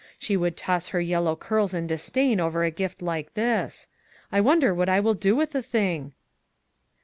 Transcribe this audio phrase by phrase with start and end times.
[0.17, 3.87] She would toss her yellow curls in dis dain over a gift like this.
[4.31, 6.13] I wonder what I will do with the thing?"